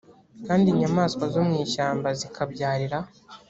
kandi 0.45 0.65
inyamaswa 0.69 1.23
zo 1.33 1.41
mu 1.47 1.53
ishyamba 1.65 2.07
zikabyarira 2.19 2.97